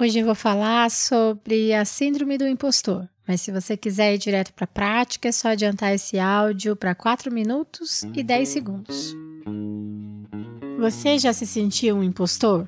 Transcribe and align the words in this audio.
Hoje 0.00 0.18
eu 0.18 0.24
vou 0.24 0.34
falar 0.34 0.90
sobre 0.90 1.74
a 1.74 1.84
síndrome 1.84 2.38
do 2.38 2.48
impostor. 2.48 3.06
Mas 3.28 3.42
se 3.42 3.52
você 3.52 3.76
quiser 3.76 4.14
ir 4.14 4.18
direto 4.18 4.50
para 4.54 4.64
a 4.64 4.66
prática, 4.66 5.28
é 5.28 5.32
só 5.32 5.48
adiantar 5.48 5.92
esse 5.92 6.18
áudio 6.18 6.74
para 6.74 6.94
4 6.94 7.30
minutos 7.30 8.02
e 8.14 8.22
10 8.22 8.48
segundos. 8.48 9.14
Você 10.78 11.18
já 11.18 11.34
se 11.34 11.46
sentiu 11.46 11.96
um 11.96 12.02
impostor? 12.02 12.66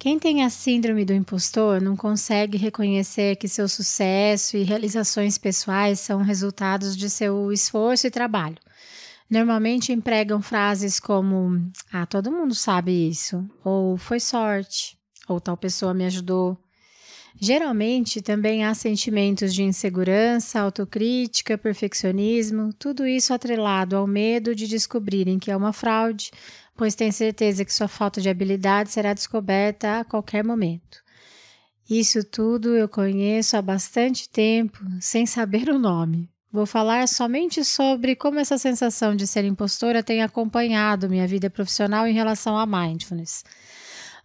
Quem 0.00 0.18
tem 0.18 0.42
a 0.42 0.50
síndrome 0.50 1.04
do 1.04 1.12
impostor 1.12 1.80
não 1.80 1.96
consegue 1.96 2.58
reconhecer 2.58 3.36
que 3.36 3.46
seu 3.46 3.68
sucesso 3.68 4.56
e 4.56 4.64
realizações 4.64 5.38
pessoais 5.38 6.00
são 6.00 6.22
resultados 6.22 6.96
de 6.96 7.08
seu 7.08 7.52
esforço 7.52 8.08
e 8.08 8.10
trabalho. 8.10 8.58
Normalmente 9.30 9.92
empregam 9.92 10.42
frases 10.42 10.98
como: 10.98 11.70
Ah, 11.92 12.04
todo 12.04 12.32
mundo 12.32 12.52
sabe 12.52 13.08
isso, 13.08 13.48
ou 13.62 13.96
foi 13.96 14.18
sorte, 14.18 14.97
ou 15.28 15.40
tal 15.40 15.56
pessoa 15.56 15.92
me 15.92 16.04
ajudou. 16.06 16.56
Geralmente 17.40 18.20
também 18.20 18.64
há 18.64 18.74
sentimentos 18.74 19.54
de 19.54 19.62
insegurança, 19.62 20.60
autocrítica, 20.60 21.56
perfeccionismo, 21.56 22.72
tudo 22.72 23.06
isso 23.06 23.32
atrelado 23.32 23.96
ao 23.96 24.06
medo 24.06 24.54
de 24.54 24.66
descobrirem 24.66 25.38
que 25.38 25.50
é 25.50 25.56
uma 25.56 25.72
fraude, 25.72 26.32
pois 26.76 26.94
tem 26.94 27.12
certeza 27.12 27.64
que 27.64 27.72
sua 27.72 27.86
falta 27.86 28.20
de 28.20 28.28
habilidade 28.28 28.90
será 28.90 29.12
descoberta 29.12 30.00
a 30.00 30.04
qualquer 30.04 30.44
momento. 30.44 30.98
Isso 31.88 32.24
tudo 32.24 32.76
eu 32.76 32.88
conheço 32.88 33.56
há 33.56 33.62
bastante 33.62 34.28
tempo, 34.28 34.78
sem 35.00 35.24
saber 35.24 35.68
o 35.70 35.78
nome. 35.78 36.28
Vou 36.50 36.66
falar 36.66 37.06
somente 37.06 37.64
sobre 37.64 38.16
como 38.16 38.38
essa 38.38 38.58
sensação 38.58 39.14
de 39.14 39.26
ser 39.26 39.44
impostora 39.44 40.02
tem 40.02 40.22
acompanhado 40.22 41.08
minha 41.08 41.26
vida 41.26 41.48
profissional 41.48 42.06
em 42.06 42.14
relação 42.14 42.58
a 42.58 42.66
mindfulness. 42.66 43.44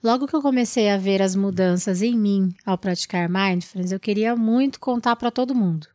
Logo 0.04 0.28
que 0.28 0.36
eu 0.36 0.42
comecei 0.42 0.90
a 0.90 0.98
ver 0.98 1.22
as 1.22 1.34
mudanças 1.34 2.02
em 2.02 2.14
mim 2.14 2.54
ao 2.66 2.78
praticar 2.78 3.30
mindfulness, 3.30 3.94
eu 3.94 4.00
queria 4.00 4.36
muito 4.36 4.78
contar 4.78 5.16
para 5.16 5.32
todo 5.32 5.56
mundo. 5.56 5.88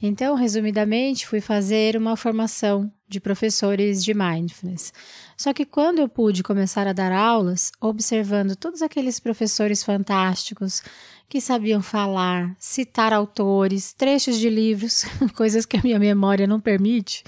Então, 0.00 0.34
resumidamente, 0.34 1.26
fui 1.26 1.40
fazer 1.40 1.96
uma 1.96 2.18
formação 2.18 2.92
de 3.08 3.18
professores 3.18 4.04
de 4.04 4.12
mindfulness. 4.12 4.92
Só 5.38 5.54
que 5.54 5.64
quando 5.64 6.00
eu 6.00 6.08
pude 6.08 6.42
começar 6.42 6.86
a 6.86 6.92
dar 6.92 7.10
aulas, 7.12 7.72
observando 7.80 8.56
todos 8.56 8.82
aqueles 8.82 9.18
professores 9.18 9.82
fantásticos 9.82 10.82
que 11.26 11.40
sabiam 11.40 11.80
falar, 11.80 12.54
citar 12.58 13.12
autores, 13.14 13.94
trechos 13.94 14.38
de 14.38 14.50
livros, 14.50 15.04
coisas 15.34 15.64
que 15.64 15.78
a 15.78 15.82
minha 15.82 15.98
memória 15.98 16.46
não 16.46 16.60
permite, 16.60 17.24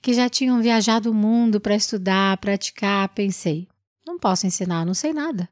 que 0.00 0.14
já 0.14 0.28
tinham 0.28 0.62
viajado 0.62 1.10
o 1.10 1.14
mundo 1.14 1.60
para 1.60 1.74
estudar, 1.74 2.36
praticar, 2.36 3.08
pensei: 3.08 3.66
não 4.06 4.18
posso 4.18 4.46
ensinar, 4.46 4.86
não 4.86 4.94
sei 4.94 5.12
nada. 5.12 5.48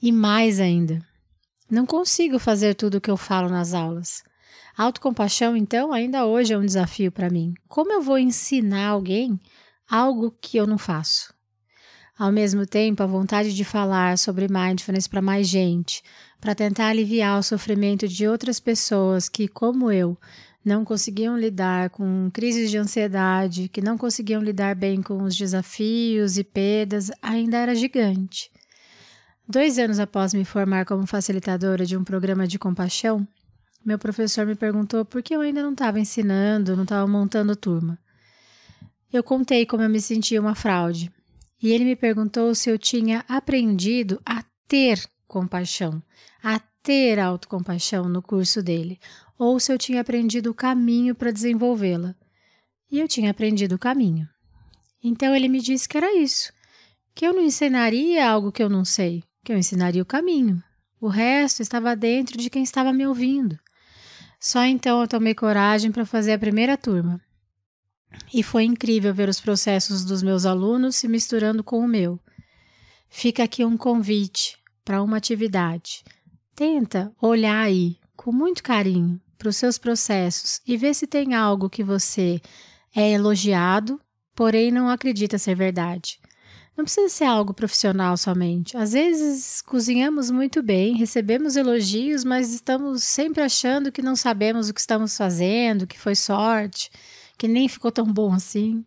E 0.00 0.10
mais 0.10 0.58
ainda, 0.58 1.04
não 1.70 1.84
consigo 1.84 2.38
fazer 2.38 2.74
tudo 2.74 2.96
o 2.96 3.00
que 3.00 3.10
eu 3.10 3.16
falo 3.16 3.48
nas 3.48 3.74
aulas. 3.74 4.22
Autocompaixão, 4.76 5.56
então, 5.56 5.92
ainda 5.92 6.24
hoje 6.24 6.54
é 6.54 6.58
um 6.58 6.64
desafio 6.64 7.12
para 7.12 7.28
mim. 7.28 7.52
Como 7.68 7.92
eu 7.92 8.00
vou 8.00 8.18
ensinar 8.18 8.88
alguém 8.88 9.38
algo 9.88 10.34
que 10.40 10.56
eu 10.56 10.66
não 10.66 10.78
faço? 10.78 11.34
Ao 12.18 12.32
mesmo 12.32 12.66
tempo, 12.66 13.02
a 13.02 13.06
vontade 13.06 13.54
de 13.54 13.64
falar 13.64 14.18
sobre 14.18 14.46
mindfulness 14.48 15.06
para 15.06 15.22
mais 15.22 15.48
gente, 15.48 16.02
para 16.40 16.54
tentar 16.54 16.88
aliviar 16.88 17.38
o 17.38 17.42
sofrimento 17.42 18.08
de 18.08 18.26
outras 18.26 18.58
pessoas 18.58 19.28
que, 19.28 19.46
como 19.48 19.90
eu, 19.90 20.18
não 20.64 20.84
conseguiam 20.84 21.38
lidar 21.38 21.90
com 21.90 22.30
crises 22.32 22.70
de 22.70 22.78
ansiedade, 22.78 23.68
que 23.68 23.80
não 23.80 23.96
conseguiam 23.96 24.42
lidar 24.42 24.74
bem 24.74 25.02
com 25.02 25.22
os 25.22 25.36
desafios 25.36 26.36
e 26.36 26.44
perdas, 26.44 27.10
ainda 27.22 27.56
era 27.56 27.74
gigante. 27.74 28.50
Dois 29.48 29.78
anos 29.78 29.98
após 29.98 30.32
me 30.34 30.44
formar 30.44 30.84
como 30.84 31.06
facilitadora 31.06 31.84
de 31.84 31.96
um 31.96 32.04
programa 32.04 32.46
de 32.46 32.58
compaixão, 32.58 33.26
meu 33.84 33.98
professor 33.98 34.46
me 34.46 34.54
perguntou 34.54 35.04
por 35.04 35.22
que 35.22 35.34
eu 35.34 35.40
ainda 35.40 35.62
não 35.62 35.72
estava 35.72 35.98
ensinando, 35.98 36.76
não 36.76 36.82
estava 36.82 37.06
montando 37.06 37.56
turma. 37.56 37.98
Eu 39.12 39.24
contei 39.24 39.64
como 39.66 39.82
eu 39.82 39.88
me 39.88 40.00
sentia 40.00 40.40
uma 40.40 40.54
fraude, 40.54 41.10
e 41.62 41.72
ele 41.72 41.84
me 41.84 41.96
perguntou 41.96 42.54
se 42.54 42.70
eu 42.70 42.78
tinha 42.78 43.24
aprendido 43.26 44.20
a 44.24 44.44
ter 44.68 45.02
compaixão, 45.26 46.02
a 46.42 46.60
ter 46.82 47.18
autocompaixão 47.18 48.08
no 48.08 48.22
curso 48.22 48.62
dele, 48.62 49.00
ou 49.40 49.58
se 49.58 49.72
eu 49.72 49.78
tinha 49.78 50.02
aprendido 50.02 50.50
o 50.50 50.54
caminho 50.54 51.14
para 51.14 51.30
desenvolvê-la. 51.30 52.14
E 52.92 53.00
eu 53.00 53.08
tinha 53.08 53.30
aprendido 53.30 53.74
o 53.74 53.78
caminho. 53.78 54.28
Então 55.02 55.34
ele 55.34 55.48
me 55.48 55.62
disse 55.62 55.88
que 55.88 55.96
era 55.96 56.14
isso, 56.14 56.52
que 57.14 57.26
eu 57.26 57.32
não 57.32 57.42
ensinaria 57.42 58.28
algo 58.28 58.52
que 58.52 58.62
eu 58.62 58.68
não 58.68 58.84
sei, 58.84 59.24
que 59.42 59.50
eu 59.50 59.56
ensinaria 59.56 60.02
o 60.02 60.06
caminho. 60.06 60.62
O 61.00 61.08
resto 61.08 61.62
estava 61.62 61.96
dentro 61.96 62.36
de 62.36 62.50
quem 62.50 62.62
estava 62.62 62.92
me 62.92 63.06
ouvindo. 63.06 63.58
Só 64.38 64.62
então 64.62 65.00
eu 65.00 65.08
tomei 65.08 65.34
coragem 65.34 65.90
para 65.90 66.04
fazer 66.04 66.34
a 66.34 66.38
primeira 66.38 66.76
turma. 66.76 67.18
E 68.34 68.42
foi 68.42 68.64
incrível 68.64 69.14
ver 69.14 69.30
os 69.30 69.40
processos 69.40 70.04
dos 70.04 70.22
meus 70.22 70.44
alunos 70.44 70.96
se 70.96 71.08
misturando 71.08 71.64
com 71.64 71.78
o 71.78 71.88
meu. 71.88 72.20
Fica 73.08 73.44
aqui 73.44 73.64
um 73.64 73.78
convite 73.78 74.58
para 74.84 75.02
uma 75.02 75.16
atividade. 75.16 76.04
Tenta 76.54 77.10
olhar 77.22 77.62
aí 77.62 77.96
com 78.14 78.30
muito 78.30 78.62
carinho 78.62 79.18
para 79.40 79.48
os 79.48 79.56
seus 79.56 79.78
processos 79.78 80.60
e 80.66 80.76
ver 80.76 80.94
se 80.94 81.06
tem 81.06 81.34
algo 81.34 81.70
que 81.70 81.82
você 81.82 82.42
é 82.94 83.12
elogiado, 83.12 83.98
porém 84.36 84.70
não 84.70 84.90
acredita 84.90 85.38
ser 85.38 85.54
verdade. 85.54 86.20
Não 86.76 86.84
precisa 86.84 87.08
ser 87.08 87.24
algo 87.24 87.54
profissional 87.54 88.18
somente. 88.18 88.76
Às 88.76 88.92
vezes 88.92 89.62
cozinhamos 89.62 90.30
muito 90.30 90.62
bem, 90.62 90.94
recebemos 90.94 91.56
elogios, 91.56 92.22
mas 92.22 92.52
estamos 92.52 93.02
sempre 93.02 93.42
achando 93.42 93.90
que 93.90 94.02
não 94.02 94.14
sabemos 94.14 94.68
o 94.68 94.74
que 94.74 94.80
estamos 94.80 95.16
fazendo, 95.16 95.86
que 95.86 95.98
foi 95.98 96.14
sorte, 96.14 96.90
que 97.38 97.48
nem 97.48 97.66
ficou 97.66 97.90
tão 97.90 98.12
bom 98.12 98.34
assim. 98.34 98.84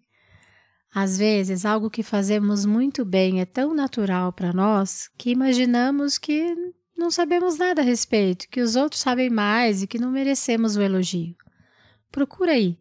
Às 0.94 1.18
vezes, 1.18 1.66
algo 1.66 1.90
que 1.90 2.04
fazemos 2.04 2.64
muito 2.64 3.04
bem 3.04 3.42
é 3.42 3.46
tão 3.46 3.74
natural 3.74 4.32
para 4.32 4.54
nós 4.54 5.10
que 5.18 5.32
imaginamos 5.32 6.20
que 6.20 6.56
não 6.96 7.12
sabemos 7.12 7.58
nada 7.58 7.82
a 7.82 7.86
respeito, 7.86 8.48
que 8.50 8.62
os 8.62 8.76
outros 8.76 9.02
sabem 9.02 9.30
mais 9.30 9.82
e 9.82 9.88
que 9.88 10.00
não 10.00 10.12
merecemos 10.12 10.76
o 10.76 10.82
elogio. 10.82 11.36
Procura 12.12 12.54
aí. 12.54 12.78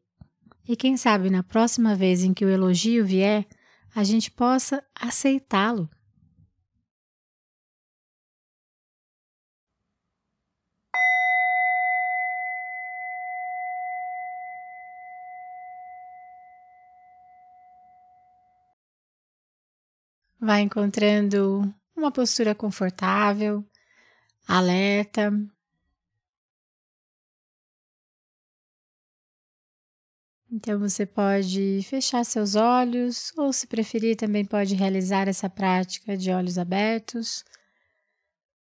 E 0.68 0.76
quem 0.76 0.96
sabe 0.96 1.28
na 1.28 1.42
próxima 1.42 1.94
vez 1.94 2.22
em 2.22 2.32
que 2.32 2.44
o 2.44 2.48
elogio 2.48 3.04
vier, 3.04 3.46
a 3.94 4.04
gente 4.04 4.30
possa 4.30 4.84
aceitá-lo. 4.94 5.88
Vai 20.40 20.62
encontrando 20.62 21.72
uma 21.96 22.10
postura 22.10 22.54
confortável, 22.54 23.64
alerta. 24.46 25.30
Então 30.50 30.78
você 30.78 31.06
pode 31.06 31.80
fechar 31.84 32.24
seus 32.24 32.54
olhos, 32.54 33.32
ou 33.38 33.52
se 33.54 33.66
preferir, 33.66 34.16
também 34.16 34.44
pode 34.44 34.74
realizar 34.74 35.26
essa 35.26 35.48
prática 35.48 36.14
de 36.14 36.30
olhos 36.30 36.58
abertos. 36.58 37.42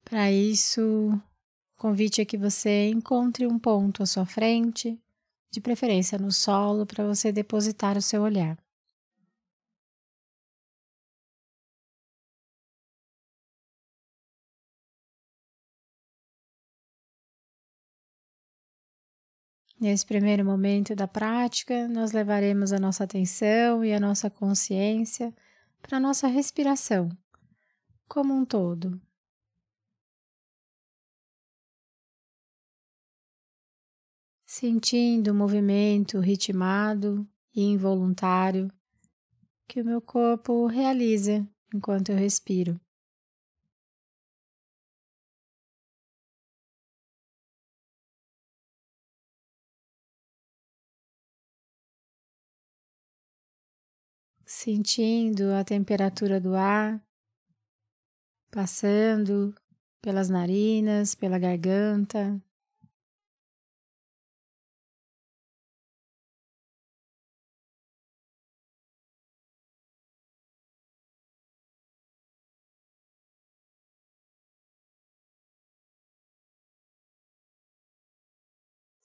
Para 0.04 0.30
isso, 0.30 0.80
o 1.10 1.20
convite 1.76 2.20
é 2.20 2.24
que 2.24 2.38
você 2.38 2.88
encontre 2.90 3.44
um 3.44 3.58
ponto 3.58 4.04
à 4.04 4.06
sua 4.06 4.24
frente, 4.24 5.00
de 5.50 5.60
preferência 5.60 6.16
no 6.16 6.30
solo, 6.30 6.86
para 6.86 7.04
você 7.04 7.32
depositar 7.32 7.98
o 7.98 8.02
seu 8.02 8.22
olhar. 8.22 8.56
Nesse 19.80 20.04
primeiro 20.04 20.44
momento 20.44 20.94
da 20.94 21.08
prática, 21.08 21.88
nós 21.88 22.12
levaremos 22.12 22.70
a 22.70 22.78
nossa 22.78 23.04
atenção 23.04 23.82
e 23.82 23.94
a 23.94 23.98
nossa 23.98 24.28
consciência 24.28 25.34
para 25.80 25.96
a 25.96 26.00
nossa 26.00 26.28
respiração, 26.28 27.08
como 28.06 28.34
um 28.34 28.44
todo. 28.44 29.00
sentindo 34.44 35.30
o 35.30 35.34
movimento 35.34 36.18
ritmado 36.18 37.24
e 37.54 37.62
involuntário 37.62 38.68
que 39.68 39.80
o 39.80 39.84
meu 39.84 40.00
corpo 40.00 40.66
realiza 40.66 41.48
enquanto 41.72 42.10
eu 42.10 42.16
respiro. 42.16 42.78
Sentindo 54.62 55.54
a 55.54 55.64
temperatura 55.64 56.38
do 56.38 56.54
ar 56.54 57.02
passando 58.50 59.54
pelas 60.02 60.28
narinas, 60.28 61.14
pela 61.14 61.38
garganta, 61.38 62.38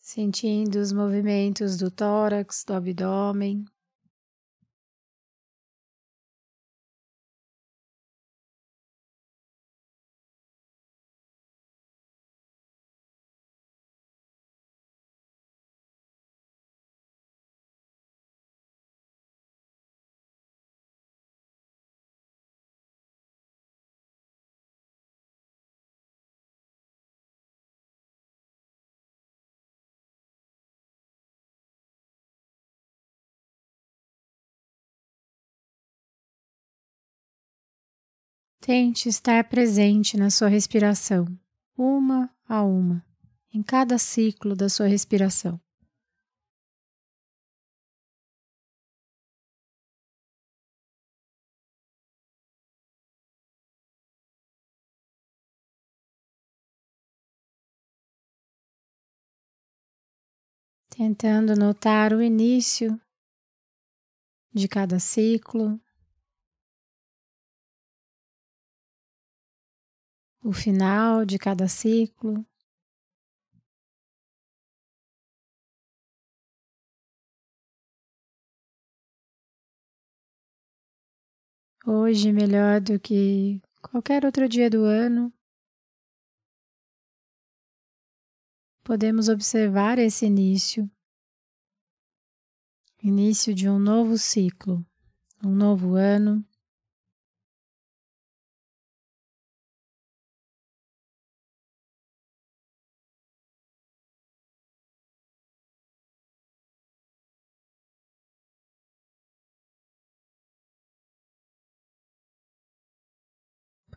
sentindo 0.02 0.80
os 0.80 0.92
movimentos 0.92 1.78
do 1.78 1.90
tórax, 1.90 2.66
do 2.66 2.74
abdômen. 2.74 3.66
Tente 38.66 39.08
estar 39.08 39.48
presente 39.48 40.18
na 40.18 40.32
sua 40.32 40.48
respiração, 40.48 41.28
uma 41.78 42.36
a 42.50 42.64
uma, 42.64 43.06
em 43.54 43.62
cada 43.62 44.00
ciclo 44.00 44.56
da 44.56 44.68
sua 44.70 44.88
respiração. 44.88 45.62
Tentando 60.90 61.56
notar 61.56 62.14
o 62.14 62.20
início 62.20 63.00
de 64.52 64.68
cada 64.68 64.98
ciclo, 64.98 65.80
o 70.46 70.54
final 70.54 71.26
de 71.26 71.40
cada 71.40 71.68
ciclo. 71.68 72.46
Hoje, 81.84 82.32
melhor 82.32 82.80
do 82.80 83.00
que 83.00 83.60
qualquer 83.82 84.24
outro 84.24 84.48
dia 84.48 84.70
do 84.70 84.84
ano, 84.84 85.34
podemos 88.84 89.30
observar 89.30 89.98
esse 89.98 90.28
início 90.28 90.88
início 93.02 93.54
de 93.54 93.68
um 93.68 93.80
novo 93.80 94.16
ciclo, 94.18 94.86
um 95.44 95.54
novo 95.54 95.96
ano. 95.96 96.44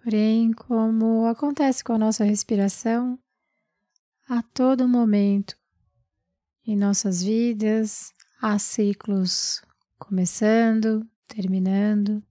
Porém, 0.08 0.54
como 0.54 1.26
acontece 1.26 1.84
com 1.84 1.92
a 1.92 1.98
nossa 1.98 2.24
respiração, 2.24 3.18
a 4.26 4.42
todo 4.42 4.88
momento 4.88 5.54
em 6.66 6.74
nossas 6.74 7.22
vidas, 7.22 8.14
há 8.40 8.58
ciclos 8.58 9.60
começando, 9.98 11.06
terminando. 11.26 12.22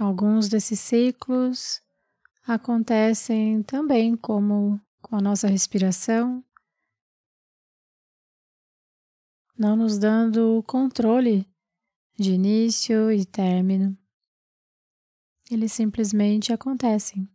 Alguns 0.00 0.48
desses 0.48 0.80
ciclos 0.80 1.82
acontecem 2.46 3.62
também 3.62 4.16
como 4.16 4.80
com 5.02 5.16
a 5.16 5.20
nossa 5.20 5.46
respiração, 5.46 6.42
não 9.58 9.76
nos 9.76 9.98
dando 9.98 10.62
controle 10.66 11.46
de 12.18 12.32
início 12.32 13.12
e 13.12 13.24
término. 13.26 13.96
Eles 15.50 15.72
simplesmente 15.72 16.52
acontecem. 16.52 17.28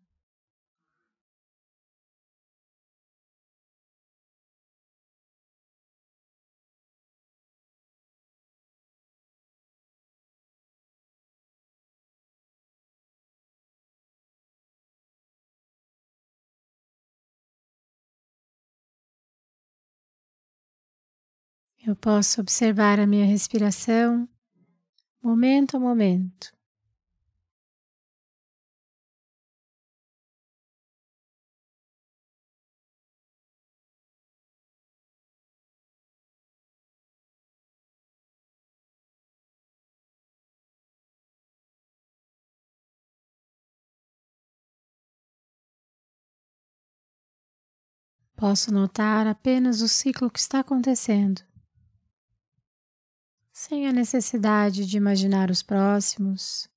Eu 21.87 21.95
posso 21.95 22.41
observar 22.41 22.99
a 22.99 23.07
minha 23.07 23.25
respiração 23.25 24.27
momento 25.23 25.77
a 25.77 25.79
momento. 25.79 26.53
Posso 48.35 48.73
notar 48.73 49.25
apenas 49.25 49.81
o 49.81 49.87
ciclo 49.87 50.29
que 50.29 50.37
está 50.37 50.59
acontecendo 50.59 51.47
sem 53.59 53.87
a 53.87 53.91
necessidade 53.91 54.85
de 54.85 54.97
imaginar 54.97 55.49
os 55.49 55.63
próximos 55.63 56.69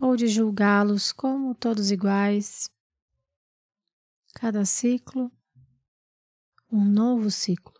ou 0.00 0.14
de 0.14 0.28
julgá-los 0.28 1.10
como 1.10 1.52
todos 1.52 1.90
iguais. 1.90 2.70
Cada 4.34 4.64
ciclo, 4.64 5.32
um 6.70 6.84
novo 6.84 7.28
ciclo. 7.28 7.77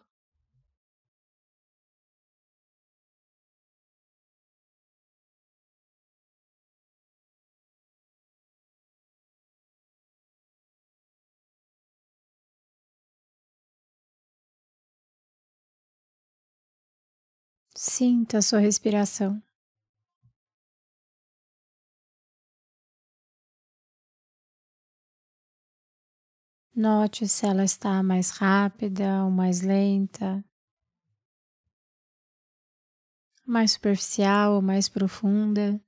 Sinta 17.80 18.38
a 18.38 18.42
sua 18.42 18.58
respiração. 18.58 19.40
Note 26.74 27.28
se 27.28 27.46
ela 27.46 27.62
está 27.62 28.02
mais 28.02 28.30
rápida 28.30 29.22
ou 29.22 29.30
mais 29.30 29.60
lenta, 29.60 30.44
mais 33.46 33.70
superficial 33.70 34.54
ou 34.54 34.60
mais 34.60 34.88
profunda. 34.88 35.80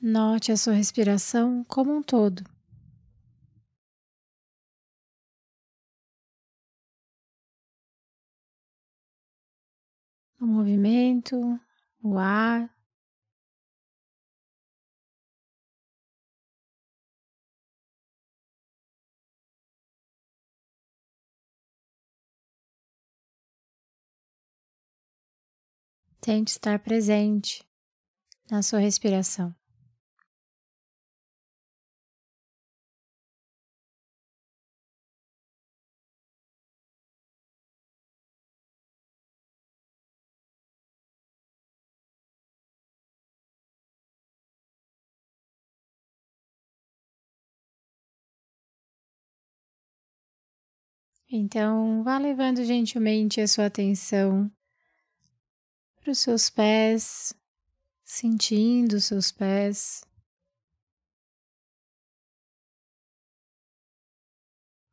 Note 0.00 0.52
a 0.52 0.56
sua 0.56 0.74
respiração 0.74 1.64
como 1.64 1.92
um 1.92 2.00
todo. 2.00 2.44
O 10.40 10.46
movimento, 10.46 11.36
o 12.00 12.16
ar. 12.16 12.72
Tente 26.20 26.52
estar 26.52 26.78
presente 26.78 27.66
na 28.48 28.62
sua 28.62 28.78
respiração. 28.78 29.57
Então, 51.30 52.02
vá 52.02 52.16
levando 52.16 52.64
gentilmente 52.64 53.38
a 53.38 53.46
sua 53.46 53.66
atenção 53.66 54.50
para 56.00 56.10
os 56.10 56.20
seus 56.20 56.48
pés, 56.48 57.34
sentindo 58.02 58.94
os 58.96 59.04
seus 59.04 59.30
pés. 59.30 60.02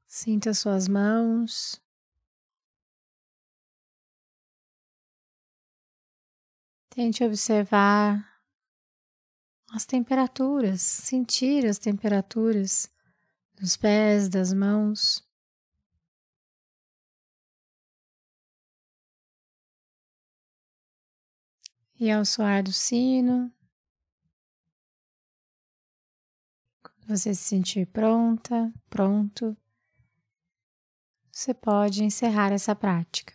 Sinta 0.05 0.53
suas 0.53 0.89
mãos. 0.89 1.81
Tente 6.89 7.23
observar 7.23 8.41
as 9.71 9.85
temperaturas, 9.85 10.81
sentir 10.81 11.65
as 11.65 11.79
temperaturas 11.79 12.89
dos 13.53 13.77
pés, 13.77 14.27
das 14.27 14.53
mãos. 14.53 15.24
E 21.97 22.11
ao 22.11 22.25
soar 22.25 22.61
do 22.61 22.73
sino, 22.73 23.51
quando 26.83 27.07
você 27.07 27.33
se 27.33 27.43
sentir 27.43 27.87
pronta, 27.87 28.73
pronto, 28.89 29.55
você 31.31 31.53
pode 31.53 32.03
encerrar 32.03 32.51
essa 32.51 32.75
prática. 32.75 33.34